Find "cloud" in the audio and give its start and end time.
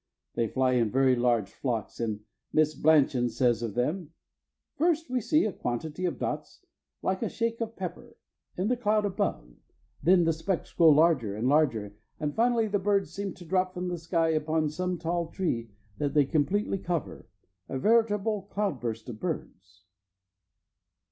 8.75-9.05